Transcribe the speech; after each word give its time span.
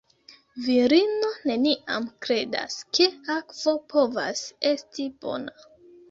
Virino 0.67 1.27
neniam 1.49 2.07
kredas, 2.25 2.77
ke 2.99 3.07
akvo 3.33 3.75
povas 3.91 4.41
esti 4.71 5.05
bona. 5.27 5.55